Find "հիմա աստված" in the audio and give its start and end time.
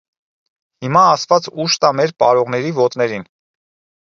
0.85-1.49